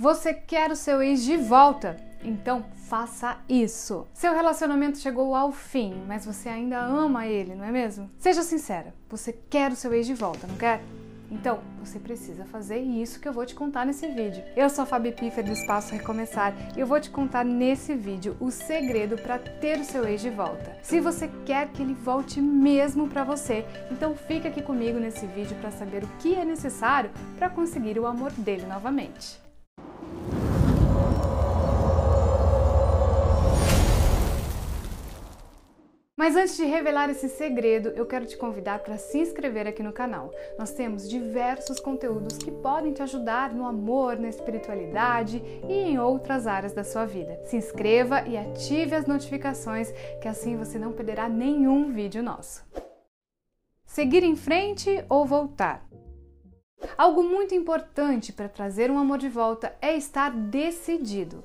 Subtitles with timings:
[0.00, 1.96] Você quer o seu ex de volta?
[2.22, 4.06] Então faça isso.
[4.14, 8.08] Seu relacionamento chegou ao fim, mas você ainda ama ele, não é mesmo?
[8.16, 10.80] Seja sincera, você quer o seu ex de volta, não quer?
[11.28, 14.44] Então, você precisa fazer isso que eu vou te contar nesse vídeo.
[14.56, 18.36] Eu sou a Fabi Piffer do Espaço Recomeçar e eu vou te contar nesse vídeo
[18.38, 20.78] o segredo para ter o seu ex de volta.
[20.80, 25.56] Se você quer que ele volte mesmo para você, então fica aqui comigo nesse vídeo
[25.60, 29.47] para saber o que é necessário para conseguir o amor dele novamente.
[36.18, 39.92] Mas antes de revelar esse segredo, eu quero te convidar para se inscrever aqui no
[39.92, 40.32] canal.
[40.58, 46.48] Nós temos diversos conteúdos que podem te ajudar no amor, na espiritualidade e em outras
[46.48, 47.40] áreas da sua vida.
[47.44, 52.66] Se inscreva e ative as notificações, que assim você não perderá nenhum vídeo nosso.
[53.86, 55.86] Seguir em frente ou voltar?
[56.96, 61.44] Algo muito importante para trazer um amor de volta é estar decidido.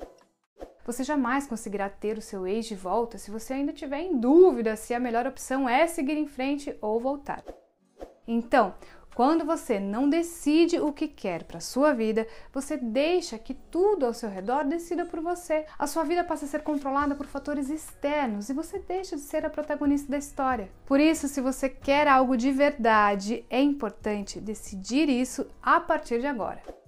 [0.85, 4.75] Você jamais conseguirá ter o seu ex de volta se você ainda tiver em dúvida
[4.75, 7.43] se a melhor opção é seguir em frente ou voltar.
[8.27, 8.73] Então,
[9.15, 14.13] quando você não decide o que quer para sua vida, você deixa que tudo ao
[14.13, 15.65] seu redor decida por você.
[15.77, 19.45] A sua vida passa a ser controlada por fatores externos e você deixa de ser
[19.45, 20.71] a protagonista da história.
[20.85, 26.27] Por isso, se você quer algo de verdade, é importante decidir isso a partir de
[26.27, 26.82] agora.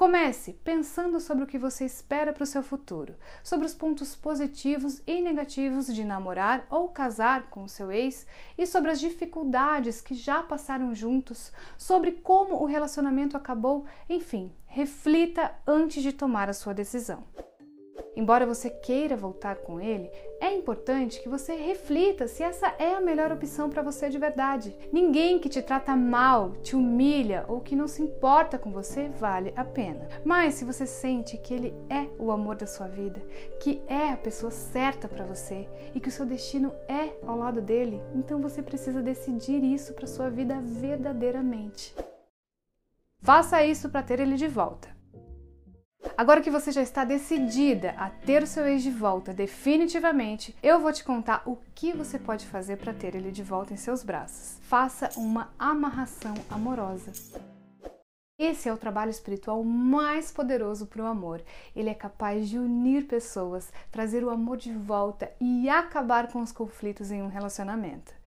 [0.00, 5.02] Comece pensando sobre o que você espera para o seu futuro, sobre os pontos positivos
[5.06, 10.14] e negativos de namorar ou casar com o seu ex e sobre as dificuldades que
[10.14, 16.72] já passaram juntos, sobre como o relacionamento acabou, enfim, reflita antes de tomar a sua
[16.72, 17.22] decisão.
[18.16, 23.00] Embora você queira voltar com ele, é importante que você reflita se essa é a
[23.00, 24.76] melhor opção para você de verdade.
[24.92, 29.52] Ninguém que te trata mal, te humilha ou que não se importa com você vale
[29.54, 30.08] a pena.
[30.24, 33.20] Mas se você sente que ele é o amor da sua vida,
[33.60, 37.60] que é a pessoa certa para você e que o seu destino é ao lado
[37.60, 41.94] dele, então você precisa decidir isso para sua vida verdadeiramente.
[43.22, 44.99] Faça isso para ter ele de volta.
[46.16, 50.80] Agora que você já está decidida a ter o seu ex de volta definitivamente, eu
[50.80, 54.02] vou te contar o que você pode fazer para ter ele de volta em seus
[54.02, 54.58] braços.
[54.62, 57.12] Faça uma amarração amorosa.
[58.38, 61.42] Esse é o trabalho espiritual mais poderoso para o amor.
[61.76, 66.50] Ele é capaz de unir pessoas, trazer o amor de volta e acabar com os
[66.50, 68.19] conflitos em um relacionamento.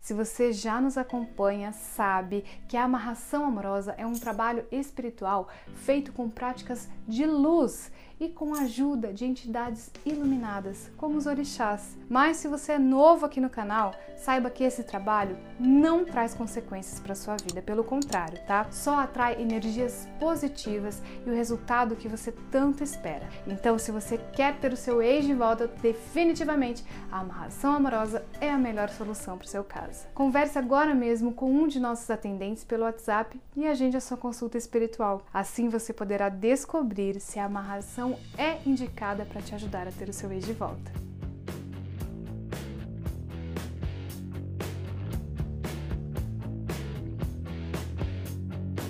[0.00, 6.10] Se você já nos acompanha, sabe que a amarração amorosa é um trabalho espiritual feito
[6.10, 11.96] com práticas de luz e com a ajuda de entidades iluminadas, como os orixás.
[12.08, 17.00] Mas se você é novo aqui no canal, saiba que esse trabalho não traz consequências
[17.00, 18.66] para sua vida, pelo contrário, tá?
[18.70, 23.26] Só atrai energias positivas e o resultado que você tanto espera.
[23.46, 28.50] Então, se você quer ter o seu ex de volta, definitivamente a amarração amorosa é
[28.50, 30.06] a melhor solução para o seu caso.
[30.12, 34.58] Converse agora mesmo com um de nossos atendentes pelo WhatsApp e agende a sua consulta
[34.58, 35.22] espiritual.
[35.32, 40.12] Assim você poderá descobrir se a amarração é indicada para te ajudar a ter o
[40.12, 40.92] seu ex de volta.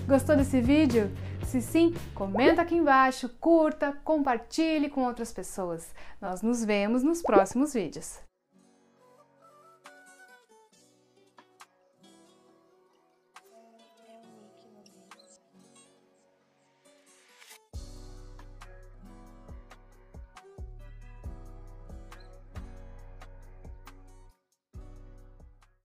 [0.07, 1.11] Gostou desse vídeo?
[1.47, 5.93] Se sim, comenta aqui embaixo, curta, compartilhe com outras pessoas.
[6.21, 8.30] Nós nos vemos nos próximos vídeos.